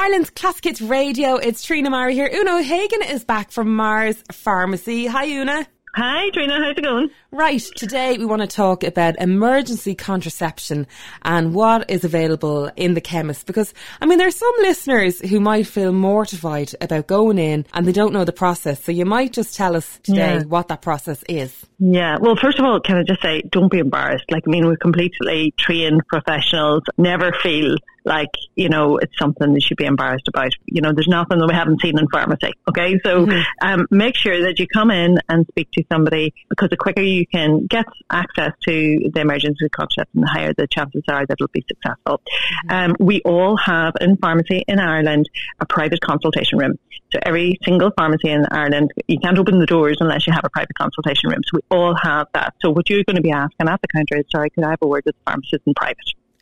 Ireland's 0.00 0.30
Classic 0.30 0.64
Hits 0.64 0.80
Radio. 0.80 1.36
It's 1.36 1.62
Trina 1.62 1.90
Mara 1.90 2.10
here. 2.10 2.26
Oonagh 2.30 2.60
O'Hagan 2.60 3.02
is 3.02 3.22
back 3.22 3.50
from 3.50 3.76
Meagher's 3.76 4.24
Pharmacy. 4.32 5.04
Hi, 5.04 5.26
Una. 5.26 5.66
Hi, 5.94 6.30
Trina. 6.30 6.54
How's 6.58 6.78
it 6.78 6.82
going? 6.82 7.10
Right. 7.30 7.60
Today 7.76 8.16
we 8.16 8.24
want 8.24 8.40
to 8.40 8.48
talk 8.48 8.82
about 8.82 9.20
emergency 9.20 9.94
contraception 9.94 10.86
and 11.20 11.52
what 11.52 11.90
is 11.90 12.02
available 12.02 12.70
in 12.76 12.94
the 12.94 13.02
chemist. 13.02 13.44
Because, 13.44 13.74
I 14.00 14.06
mean, 14.06 14.16
there 14.16 14.26
are 14.26 14.30
some 14.30 14.54
listeners 14.60 15.20
who 15.20 15.38
might 15.38 15.66
feel 15.66 15.92
mortified 15.92 16.72
about 16.80 17.06
going 17.06 17.38
in 17.38 17.66
and 17.74 17.86
they 17.86 17.92
don't 17.92 18.14
know 18.14 18.24
the 18.24 18.32
process. 18.32 18.82
So 18.82 18.92
you 18.92 19.04
might 19.04 19.34
just 19.34 19.54
tell 19.54 19.76
us 19.76 20.00
today 20.02 20.36
yeah. 20.36 20.42
what 20.44 20.68
that 20.68 20.80
process 20.80 21.22
is. 21.28 21.66
Yeah. 21.78 22.16
Well, 22.18 22.36
first 22.36 22.58
of 22.58 22.64
all, 22.64 22.80
can 22.80 22.96
I 22.96 23.02
just 23.02 23.20
say, 23.20 23.42
don't 23.52 23.70
be 23.70 23.80
embarrassed. 23.80 24.24
Like, 24.30 24.44
I 24.46 24.50
mean, 24.50 24.66
we're 24.66 24.78
completely 24.78 25.52
trained 25.58 26.06
professionals. 26.06 26.84
Never 26.96 27.32
feel 27.42 27.76
like, 28.04 28.30
you 28.54 28.68
know, 28.68 28.98
it's 28.98 29.16
something 29.18 29.52
they 29.52 29.60
should 29.60 29.76
be 29.76 29.84
embarrassed 29.84 30.28
about. 30.28 30.52
You 30.66 30.80
know, 30.80 30.92
there's 30.92 31.08
nothing 31.08 31.38
that 31.38 31.46
we 31.46 31.54
haven't 31.54 31.80
seen 31.80 31.98
in 31.98 32.08
pharmacy. 32.08 32.52
Okay. 32.68 32.98
So, 33.04 33.26
mm-hmm. 33.26 33.40
um, 33.66 33.86
make 33.90 34.16
sure 34.16 34.42
that 34.42 34.58
you 34.58 34.66
come 34.66 34.90
in 34.90 35.18
and 35.28 35.46
speak 35.48 35.70
to 35.72 35.84
somebody 35.90 36.34
because 36.48 36.70
the 36.70 36.76
quicker 36.76 37.02
you 37.02 37.26
can 37.26 37.66
get 37.66 37.86
access 38.10 38.52
to 38.66 39.10
the 39.12 39.20
emergency 39.20 39.68
contraception, 39.70 40.20
the 40.20 40.26
higher 40.26 40.52
the 40.56 40.66
chances 40.66 41.02
are 41.08 41.26
that 41.26 41.36
it'll 41.38 41.48
be 41.48 41.64
successful. 41.68 42.20
Mm-hmm. 42.68 42.74
Um, 42.74 42.96
we 42.98 43.20
all 43.22 43.56
have 43.56 43.94
in 44.00 44.16
pharmacy 44.16 44.64
in 44.66 44.78
Ireland 44.78 45.28
a 45.60 45.66
private 45.66 46.00
consultation 46.00 46.58
room. 46.58 46.78
So 47.12 47.18
every 47.22 47.58
single 47.64 47.90
pharmacy 47.96 48.30
in 48.30 48.46
Ireland, 48.50 48.92
you 49.08 49.18
can't 49.18 49.38
open 49.38 49.58
the 49.58 49.66
doors 49.66 49.96
unless 50.00 50.26
you 50.26 50.32
have 50.32 50.44
a 50.44 50.50
private 50.50 50.76
consultation 50.78 51.30
room. 51.30 51.40
So 51.44 51.58
we 51.58 51.76
all 51.76 51.94
have 52.00 52.28
that. 52.34 52.54
So 52.60 52.70
what 52.70 52.88
you're 52.88 53.04
going 53.04 53.16
to 53.16 53.22
be 53.22 53.32
asking 53.32 53.68
at 53.68 53.80
the 53.80 53.88
counter 53.88 54.16
is, 54.16 54.24
sorry, 54.30 54.50
could 54.50 54.64
I 54.64 54.70
have 54.70 54.78
a 54.82 54.86
word 54.86 55.02
with 55.04 55.16
the 55.16 55.30
pharmacist 55.30 55.62
in 55.66 55.74
private? 55.74 55.98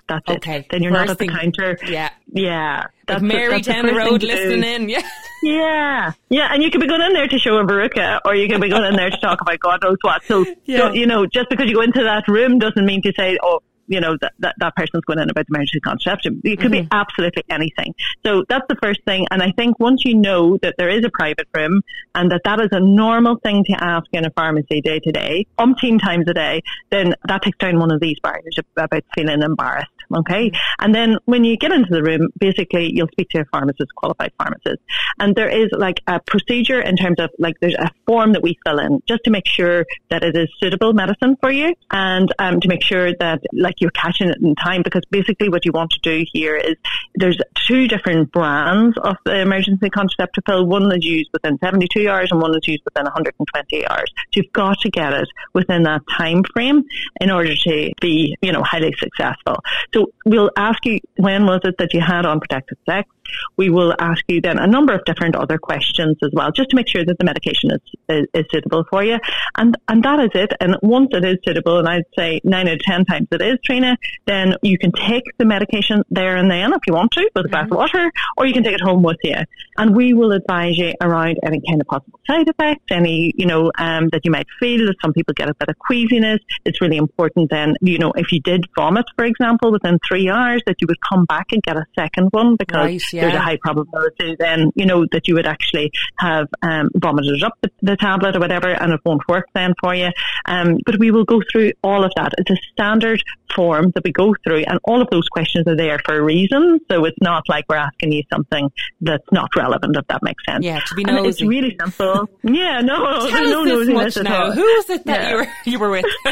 That's 0.08 0.28
okay. 0.28 0.60
it. 0.60 0.66
Then 0.70 0.82
you're 0.82 0.92
First 0.92 1.06
not 1.06 1.10
at 1.10 1.18
the 1.18 1.28
counter. 1.28 1.78
Yeah. 1.86 2.10
Yeah. 2.32 2.86
That's 3.06 3.22
Mary 3.22 3.60
down 3.60 3.86
the, 3.86 3.94
road 3.94 4.22
listening 4.22 4.64
in. 4.64 4.88
Yeah. 4.88 5.02
Yeah. 5.40 6.14
Yeah. 6.30 6.48
And 6.52 6.64
you 6.64 6.70
could 6.72 6.80
be 6.80 6.88
going 6.88 7.00
in 7.00 7.12
there 7.12 7.28
to 7.28 7.38
show 7.38 7.58
a 7.58 7.64
verruca 7.64 8.18
or 8.24 8.34
you 8.34 8.48
could 8.48 8.60
be 8.60 8.68
going 8.68 8.82
in 8.86 8.96
there 8.96 9.08
to 9.08 9.16
talk 9.18 9.40
about 9.40 9.60
God 9.60 9.80
knows 9.84 9.98
what. 10.00 10.24
So, 10.24 10.44
yeah. 10.64 10.78
so, 10.78 10.92
you 10.94 11.06
know, 11.06 11.26
just 11.26 11.48
because 11.48 11.68
you 11.68 11.76
go 11.76 11.82
into 11.82 12.02
that 12.02 12.26
room 12.26 12.58
doesn't 12.58 12.84
mean 12.84 13.02
to 13.02 13.12
say, 13.16 13.38
oh, 13.40 13.60
you 13.88 14.00
know, 14.00 14.16
that, 14.20 14.32
that, 14.38 14.54
that 14.58 14.76
person's 14.76 15.04
going 15.04 15.18
in 15.18 15.30
about 15.30 15.46
the 15.46 15.54
emergency 15.54 15.80
contraception. 15.80 16.40
It 16.44 16.60
could 16.60 16.70
mm-hmm. 16.70 16.82
be 16.82 16.88
absolutely 16.92 17.44
anything. 17.50 17.94
So 18.24 18.44
that's 18.48 18.66
the 18.68 18.76
first 18.82 19.02
thing. 19.04 19.26
And 19.30 19.42
I 19.42 19.50
think 19.52 19.80
once 19.80 20.04
you 20.04 20.14
know 20.14 20.58
that 20.62 20.74
there 20.78 20.90
is 20.90 21.04
a 21.04 21.10
private 21.10 21.48
room 21.54 21.82
and 22.14 22.30
that 22.30 22.42
that 22.44 22.60
is 22.60 22.68
a 22.72 22.80
normal 22.80 23.36
thing 23.36 23.64
to 23.64 23.72
ask 23.82 24.06
in 24.12 24.24
a 24.24 24.30
pharmacy 24.30 24.80
day 24.80 25.00
to 25.00 25.12
day, 25.12 25.46
umpteen 25.58 26.00
times 26.00 26.26
a 26.28 26.34
day, 26.34 26.62
then 26.90 27.14
that 27.26 27.42
takes 27.42 27.58
down 27.58 27.78
one 27.78 27.90
of 27.90 28.00
these 28.00 28.18
barriers 28.22 28.56
about 28.76 29.04
feeling 29.14 29.42
embarrassed. 29.42 29.90
Okay. 30.14 30.48
Mm-hmm. 30.48 30.84
And 30.84 30.94
then 30.94 31.16
when 31.24 31.44
you 31.44 31.56
get 31.56 31.72
into 31.72 31.90
the 31.90 32.02
room, 32.02 32.28
basically 32.38 32.92
you'll 32.94 33.08
speak 33.08 33.28
to 33.30 33.40
a 33.40 33.44
pharmacist, 33.46 33.94
qualified 33.94 34.32
pharmacist. 34.38 34.82
And 35.18 35.34
there 35.34 35.48
is 35.48 35.68
like 35.72 36.00
a 36.06 36.20
procedure 36.20 36.80
in 36.80 36.96
terms 36.96 37.20
of 37.20 37.30
like 37.38 37.56
there's 37.60 37.74
a 37.74 37.90
form 38.06 38.32
that 38.32 38.42
we 38.42 38.58
fill 38.64 38.78
in 38.78 39.02
just 39.06 39.24
to 39.24 39.30
make 39.30 39.46
sure 39.46 39.84
that 40.10 40.22
it 40.22 40.36
is 40.36 40.48
suitable 40.60 40.92
medicine 40.92 41.36
for 41.40 41.50
you 41.50 41.74
and 41.90 42.32
um, 42.38 42.60
to 42.60 42.68
make 42.68 42.82
sure 42.82 43.12
that 43.20 43.40
like 43.52 43.77
you're 43.80 43.90
catching 43.90 44.28
it 44.28 44.38
in 44.40 44.54
time 44.54 44.82
because 44.82 45.02
basically 45.10 45.48
what 45.48 45.64
you 45.64 45.72
want 45.72 45.90
to 45.92 46.00
do 46.00 46.24
here 46.32 46.56
is 46.56 46.76
there's 47.14 47.38
two 47.66 47.88
different 47.88 48.32
brands 48.32 48.96
of 49.02 49.16
the 49.24 49.40
emergency 49.40 49.90
contraceptive 49.90 50.44
pill. 50.44 50.66
One 50.66 50.90
is 50.96 51.04
used 51.04 51.30
within 51.32 51.58
72 51.58 52.08
hours 52.08 52.30
and 52.30 52.40
one 52.40 52.56
is 52.56 52.66
used 52.66 52.82
within 52.84 53.04
120 53.04 53.86
hours. 53.86 54.12
So 54.16 54.40
you've 54.40 54.52
got 54.52 54.80
to 54.80 54.90
get 54.90 55.12
it 55.12 55.28
within 55.52 55.82
that 55.84 56.02
time 56.16 56.42
frame 56.52 56.84
in 57.20 57.30
order 57.30 57.54
to 57.54 57.92
be, 58.00 58.36
you 58.40 58.52
know, 58.52 58.62
highly 58.62 58.94
successful. 58.98 59.62
So 59.94 60.12
we'll 60.24 60.50
ask 60.56 60.84
you 60.84 61.00
when 61.16 61.46
was 61.46 61.60
it 61.64 61.76
that 61.78 61.94
you 61.94 62.00
had 62.00 62.26
unprotected 62.26 62.78
sex? 62.88 63.08
We 63.56 63.70
will 63.70 63.94
ask 63.98 64.22
you 64.28 64.40
then 64.40 64.58
a 64.58 64.66
number 64.66 64.92
of 64.94 65.04
different 65.04 65.36
other 65.36 65.58
questions 65.58 66.16
as 66.22 66.30
well, 66.32 66.50
just 66.52 66.70
to 66.70 66.76
make 66.76 66.88
sure 66.88 67.04
that 67.04 67.18
the 67.18 67.24
medication 67.24 67.70
is, 67.70 67.80
is, 68.08 68.26
is 68.34 68.44
suitable 68.50 68.84
for 68.90 69.04
you. 69.04 69.18
And, 69.56 69.76
and 69.88 70.02
that 70.04 70.20
is 70.20 70.30
it. 70.34 70.52
And 70.60 70.76
once 70.82 71.08
it 71.12 71.24
is 71.24 71.38
suitable, 71.44 71.78
and 71.78 71.88
I'd 71.88 72.04
say 72.16 72.40
nine 72.44 72.68
out 72.68 72.74
of 72.74 72.80
10 72.80 73.04
times 73.04 73.28
it 73.30 73.42
is, 73.42 73.58
Trina, 73.64 73.96
then 74.26 74.54
you 74.62 74.78
can 74.78 74.92
take 74.92 75.24
the 75.38 75.44
medication 75.44 76.02
there 76.10 76.36
and 76.36 76.50
then 76.50 76.72
if 76.72 76.80
you 76.86 76.94
want 76.94 77.12
to 77.12 77.28
with 77.34 77.46
a 77.46 77.48
glass 77.48 77.64
mm-hmm. 77.64 77.72
of 77.72 77.78
water, 77.78 78.10
or 78.36 78.46
you 78.46 78.52
can 78.52 78.62
take 78.62 78.74
it 78.74 78.80
home 78.80 79.02
with 79.02 79.18
you. 79.22 79.36
And 79.76 79.96
we 79.96 80.14
will 80.14 80.32
advise 80.32 80.76
you 80.76 80.94
around 81.00 81.38
any 81.42 81.60
kind 81.68 81.80
of 81.80 81.86
possible 81.86 82.20
side 82.26 82.48
effects, 82.48 82.84
any, 82.90 83.32
you 83.36 83.46
know, 83.46 83.70
um, 83.78 84.08
that 84.12 84.22
you 84.24 84.30
might 84.30 84.46
feel. 84.60 84.86
that 84.86 84.96
Some 85.02 85.12
people 85.12 85.34
get 85.34 85.48
a 85.48 85.54
bit 85.54 85.68
of 85.68 85.78
queasiness. 85.78 86.38
It's 86.64 86.80
really 86.80 86.96
important 86.96 87.50
then, 87.50 87.76
you 87.80 87.98
know, 87.98 88.12
if 88.16 88.32
you 88.32 88.40
did 88.40 88.64
vomit, 88.76 89.04
for 89.16 89.24
example, 89.24 89.72
within 89.72 89.98
three 90.06 90.28
hours, 90.28 90.62
that 90.66 90.76
you 90.80 90.86
would 90.88 90.98
come 91.08 91.24
back 91.24 91.46
and 91.52 91.62
get 91.62 91.76
a 91.76 91.84
second 91.96 92.28
one 92.30 92.56
because 92.56 92.76
right, 92.76 93.02
yeah. 93.12 93.17
There's 93.22 93.34
a 93.34 93.40
high 93.40 93.58
probability 93.62 94.36
then, 94.38 94.70
you 94.74 94.86
know, 94.86 95.06
that 95.12 95.28
you 95.28 95.34
would 95.34 95.46
actually 95.46 95.90
have 96.18 96.48
um, 96.62 96.90
vomited 96.96 97.42
up 97.42 97.54
the, 97.62 97.70
the, 97.82 97.96
tablet 97.96 98.36
or 98.36 98.40
whatever 98.40 98.68
and 98.68 98.92
it 98.92 99.00
won't 99.04 99.26
work 99.28 99.46
then 99.54 99.74
for 99.80 99.94
you. 99.94 100.08
Um, 100.46 100.78
but 100.86 100.98
we 100.98 101.10
will 101.10 101.24
go 101.24 101.42
through 101.50 101.72
all 101.82 102.04
of 102.04 102.12
that. 102.16 102.32
It's 102.38 102.50
a 102.50 102.56
standard 102.72 103.22
form 103.54 103.90
that 103.94 104.04
we 104.04 104.12
go 104.12 104.34
through 104.44 104.64
and 104.66 104.78
all 104.84 105.02
of 105.02 105.08
those 105.10 105.28
questions 105.28 105.66
are 105.66 105.76
there 105.76 105.98
for 106.04 106.16
a 106.16 106.22
reason. 106.22 106.80
So 106.90 107.04
it's 107.04 107.16
not 107.20 107.48
like 107.48 107.64
we're 107.68 107.76
asking 107.76 108.12
you 108.12 108.22
something 108.32 108.70
that's 109.00 109.26
not 109.32 109.50
relevant, 109.56 109.96
if 109.96 110.06
that 110.08 110.22
makes 110.22 110.44
sense. 110.44 110.64
Yeah, 110.64 110.80
to 110.80 110.94
be 110.94 111.04
nosy. 111.04 111.18
And 111.18 111.26
it's 111.26 111.42
really 111.42 111.76
simple. 111.80 112.28
yeah, 112.42 112.80
no, 112.80 113.28
Tell 113.28 113.44
no 113.44 113.80
us 113.80 113.86
this 113.86 114.16
much 114.16 114.24
now. 114.24 114.52
Who 114.52 114.62
was 114.62 114.90
it 114.90 115.04
that 115.06 115.22
yeah. 115.22 115.30
you, 115.30 115.36
were, 115.36 115.46
you 115.64 115.78
were 115.78 115.90
with? 115.90 116.04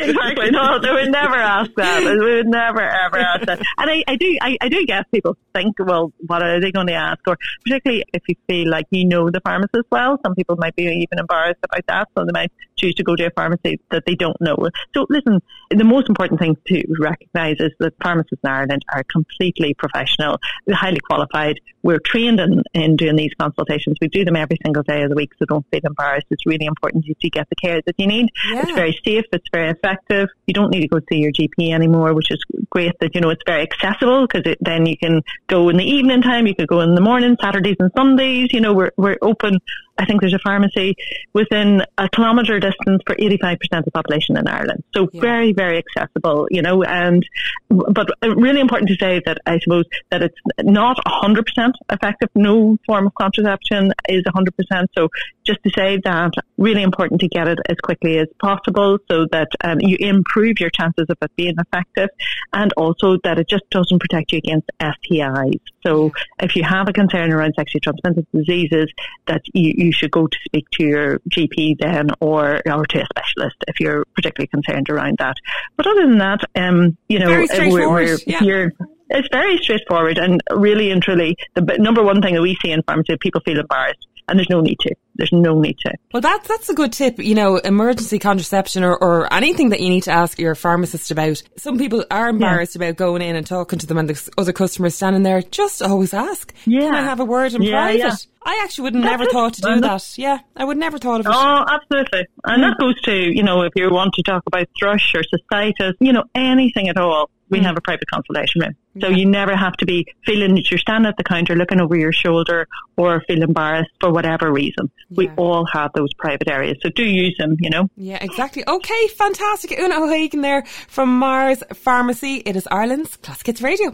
exactly. 0.00 0.50
No, 0.50 0.78
they 0.80 0.90
would 0.90 1.10
never 1.10 1.36
ask 1.36 1.70
that. 1.76 2.02
We 2.02 2.34
would 2.34 2.46
never 2.46 2.82
ever 2.82 3.18
ask 3.18 3.46
that. 3.46 3.58
And 3.78 3.90
I, 3.90 4.04
I 4.06 4.16
do, 4.16 4.38
I, 4.40 4.56
I 4.60 4.68
do 4.68 4.84
guess 4.86 5.04
people 5.12 5.36
think, 5.54 5.76
well, 5.78 6.12
what 6.26 6.42
are 6.42 6.60
they 6.60 6.72
going 6.72 6.86
to 6.88 6.94
ask? 6.94 7.20
Or 7.26 7.36
particularly 7.64 8.04
if 8.12 8.22
you 8.28 8.36
feel 8.46 8.68
like 8.68 8.86
you 8.90 9.06
know 9.06 9.30
the 9.30 9.40
pharmacist 9.40 9.86
well, 9.90 10.18
some 10.24 10.34
people 10.34 10.56
might 10.56 10.76
be 10.76 10.84
even 10.84 11.18
embarrassed 11.18 11.60
about 11.62 11.86
that, 11.88 12.08
so 12.16 12.24
they 12.24 12.32
might 12.32 12.52
choose 12.76 12.94
to 12.94 13.02
go 13.02 13.16
to 13.16 13.26
a 13.26 13.30
pharmacy 13.30 13.80
that 13.90 14.04
they 14.06 14.14
don't 14.14 14.40
know. 14.40 14.56
So 14.94 15.06
listen, 15.08 15.40
the 15.70 15.84
most 15.84 16.08
important 16.08 16.40
thing 16.40 16.56
to 16.68 16.84
recognise 17.00 17.56
is 17.58 17.72
that 17.80 17.94
pharmacists 18.02 18.42
in 18.42 18.50
Ireland 18.50 18.84
are 18.94 19.04
completely 19.04 19.74
professional, 19.74 20.38
highly 20.70 21.00
qualified. 21.00 21.60
We're 21.82 22.00
trained 22.00 22.40
in, 22.40 22.62
in 22.74 22.96
doing 22.96 23.16
these 23.16 23.32
consultations. 23.38 23.96
We 24.00 24.08
do 24.08 24.24
them 24.24 24.36
every 24.36 24.58
single 24.64 24.82
day 24.82 25.02
of 25.02 25.10
the 25.10 25.16
week, 25.16 25.32
so 25.38 25.44
don't 25.46 25.66
feel 25.70 25.80
embarrassed. 25.84 26.26
It's 26.30 26.46
really 26.46 26.66
important 26.66 27.06
that 27.06 27.16
you 27.20 27.30
get 27.30 27.48
the 27.48 27.56
care 27.56 27.80
that 27.84 27.94
you 27.98 28.06
need. 28.06 28.30
Yeah. 28.50 28.62
It's 28.62 28.72
very 28.72 28.98
safe. 29.04 29.24
It's 29.32 29.48
very 29.52 29.70
effective. 29.70 30.28
You 30.46 30.54
don't 30.54 30.70
need 30.70 30.82
to 30.82 30.88
go 30.88 31.00
see 31.10 31.18
your 31.18 31.32
GP 31.32 31.72
anymore, 31.72 32.14
which 32.14 32.30
is 32.30 32.42
great 32.70 32.98
that, 33.00 33.14
you 33.14 33.20
know, 33.20 33.30
it's 33.30 33.42
very 33.46 33.62
accessible 33.62 34.26
because 34.26 34.54
then 34.60 34.86
you 34.86 34.96
can 34.96 35.22
go 35.46 35.68
in 35.68 35.76
the 35.76 35.84
evening 35.84 36.22
time, 36.22 36.46
you 36.46 36.54
could 36.54 36.68
go 36.68 36.80
in 36.80 36.94
the 36.94 37.00
morning, 37.00 37.36
Saturdays 37.40 37.76
and 37.78 37.90
Sundays. 37.96 38.52
You 38.52 38.60
know, 38.60 38.72
we're, 38.72 38.92
we're 38.96 39.18
open 39.22 39.60
I 39.98 40.04
think 40.04 40.20
there's 40.20 40.34
a 40.34 40.38
pharmacy 40.38 40.96
within 41.32 41.82
a 41.98 42.08
kilometre 42.08 42.60
distance 42.60 43.02
for 43.06 43.16
85% 43.16 43.56
of 43.72 43.84
the 43.84 43.90
population 43.90 44.36
in 44.36 44.46
Ireland. 44.46 44.84
So 44.94 45.08
yeah. 45.12 45.20
very, 45.20 45.52
very 45.52 45.78
accessible, 45.78 46.46
you 46.50 46.62
know, 46.62 46.84
and, 46.84 47.26
but 47.68 48.08
really 48.22 48.60
important 48.60 48.88
to 48.90 48.96
say 48.96 49.20
that 49.26 49.38
I 49.44 49.58
suppose 49.58 49.84
that 50.10 50.22
it's 50.22 50.36
not 50.62 50.98
100% 51.04 51.72
effective. 51.90 52.28
No 52.34 52.78
form 52.86 53.08
of 53.08 53.14
contraception 53.14 53.92
is 54.08 54.22
100%. 54.22 54.86
So 54.96 55.08
just 55.44 55.62
to 55.64 55.70
say 55.74 55.98
that 56.04 56.32
really 56.58 56.82
important 56.82 57.20
to 57.22 57.28
get 57.28 57.48
it 57.48 57.58
as 57.68 57.76
quickly 57.82 58.18
as 58.18 58.28
possible 58.40 58.98
so 59.10 59.26
that 59.32 59.48
um, 59.64 59.78
you 59.80 59.96
improve 59.98 60.60
your 60.60 60.70
chances 60.70 61.06
of 61.08 61.16
it 61.22 61.30
being 61.36 61.54
effective 61.58 62.10
and 62.52 62.72
also 62.76 63.16
that 63.24 63.38
it 63.38 63.48
just 63.48 63.68
doesn't 63.70 63.98
protect 63.98 64.32
you 64.32 64.38
against 64.38 64.70
STIs. 64.80 65.60
So 65.84 66.12
if 66.40 66.54
you 66.54 66.62
have 66.64 66.88
a 66.88 66.92
concern 66.92 67.32
around 67.32 67.54
sexually 67.56 67.80
transmitted 67.80 68.26
diseases 68.32 68.92
that 69.26 69.42
you, 69.54 69.72
you 69.76 69.87
you 69.88 69.92
should 69.92 70.10
go 70.10 70.26
to 70.26 70.38
speak 70.44 70.68
to 70.72 70.84
your 70.84 71.18
GP 71.30 71.78
then 71.78 72.10
or, 72.20 72.60
or 72.66 72.84
to 72.86 73.00
a 73.00 73.06
specialist 73.06 73.56
if 73.66 73.80
you're 73.80 74.04
particularly 74.14 74.48
concerned 74.48 74.90
around 74.90 75.16
that. 75.18 75.36
But 75.76 75.86
other 75.86 76.06
than 76.06 76.18
that, 76.18 76.40
um, 76.54 76.98
you 77.08 77.18
know, 77.18 77.46
we're, 77.50 77.90
we're 77.90 78.18
yeah. 78.26 78.38
here. 78.38 78.74
It's 79.10 79.28
very 79.32 79.56
straightforward 79.58 80.18
and 80.18 80.42
really 80.50 80.90
and 80.90 81.02
truly 81.02 81.36
the 81.54 81.62
number 81.78 82.02
one 82.02 82.20
thing 82.20 82.34
that 82.34 82.42
we 82.42 82.56
see 82.62 82.70
in 82.70 82.82
pharmacy, 82.82 83.16
people 83.20 83.40
feel 83.44 83.58
embarrassed 83.58 84.06
and 84.28 84.38
there's 84.38 84.50
no 84.50 84.60
need 84.60 84.78
to. 84.80 84.94
There's 85.16 85.32
no 85.32 85.58
need 85.58 85.78
to. 85.80 85.92
Well, 86.12 86.20
that's 86.20 86.46
that's 86.46 86.68
a 86.68 86.74
good 86.74 86.92
tip. 86.92 87.18
You 87.18 87.34
know, 87.34 87.56
emergency 87.56 88.18
contraception 88.18 88.84
or, 88.84 88.96
or 88.96 89.32
anything 89.32 89.70
that 89.70 89.80
you 89.80 89.88
need 89.88 90.04
to 90.04 90.12
ask 90.12 90.38
your 90.38 90.54
pharmacist 90.54 91.10
about. 91.10 91.42
Some 91.56 91.78
people 91.78 92.04
are 92.10 92.28
embarrassed 92.28 92.76
yeah. 92.76 92.84
about 92.84 92.96
going 92.96 93.22
in 93.22 93.34
and 93.34 93.46
talking 93.46 93.78
to 93.80 93.86
them, 93.86 93.98
and 93.98 94.08
the 94.08 94.30
other 94.38 94.52
customers 94.52 94.94
standing 94.94 95.24
there. 95.24 95.42
Just 95.42 95.82
always 95.82 96.14
ask. 96.14 96.54
Yeah. 96.66 96.80
Can 96.80 96.94
I 96.94 97.02
have 97.02 97.20
a 97.20 97.24
word 97.24 97.54
in 97.54 97.62
yeah, 97.62 97.70
private? 97.72 97.98
Yeah. 97.98 98.14
I 98.44 98.60
actually 98.62 98.84
would 98.84 98.94
never 98.94 99.24
it. 99.24 99.32
thought 99.32 99.54
to 99.54 99.62
do 99.62 99.80
that. 99.80 100.16
Yeah, 100.16 100.38
I 100.56 100.64
would 100.64 100.76
never 100.76 100.98
thought 100.98 101.20
of 101.20 101.26
it. 101.26 101.32
Oh, 101.34 101.64
absolutely. 101.68 102.26
And 102.44 102.62
mm. 102.62 102.70
that 102.70 102.78
goes 102.78 103.00
to, 103.02 103.12
you 103.12 103.42
know, 103.42 103.62
if 103.62 103.72
you 103.74 103.90
want 103.90 104.14
to 104.14 104.22
talk 104.22 104.44
about 104.46 104.68
thrush 104.78 105.14
or 105.14 105.22
cystitis, 105.22 105.94
you 106.00 106.12
know, 106.12 106.24
anything 106.34 106.88
at 106.88 106.96
all, 106.96 107.30
we 107.50 107.58
mm. 107.58 107.64
have 107.64 107.76
a 107.76 107.80
private 107.80 108.08
consultation 108.08 108.60
room. 108.60 108.76
So 109.00 109.08
you 109.08 109.26
never 109.26 109.56
have 109.56 109.74
to 109.74 109.86
be 109.86 110.06
feeling 110.24 110.54
that 110.56 110.70
you're 110.70 110.78
standing 110.78 111.08
at 111.08 111.16
the 111.16 111.24
counter 111.24 111.54
looking 111.54 111.80
over 111.80 111.96
your 111.96 112.12
shoulder 112.12 112.66
or 112.96 113.22
feel 113.28 113.42
embarrassed 113.42 113.90
for 114.00 114.12
whatever 114.12 114.52
reason. 114.52 114.90
Yeah. 115.10 115.16
We 115.16 115.28
all 115.36 115.66
have 115.66 115.92
those 115.94 116.12
private 116.14 116.48
areas. 116.48 116.78
So 116.82 116.90
do 116.90 117.04
use 117.04 117.36
them, 117.38 117.56
you 117.60 117.70
know? 117.70 117.88
Yeah, 117.96 118.18
exactly. 118.20 118.64
Okay, 118.66 119.08
fantastic. 119.08 119.78
Oonagh 119.78 120.02
O'Hagan 120.02 120.40
there 120.40 120.64
from 120.88 121.20
Meagher's 121.20 121.62
Pharmacy. 121.74 122.42
It 122.44 122.56
is 122.56 122.66
Ireland's 122.70 123.16
Classic 123.18 123.46
Hits 123.46 123.62
Radio. 123.62 123.86